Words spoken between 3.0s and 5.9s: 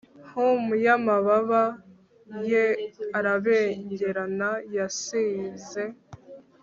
arabengerana, yasinze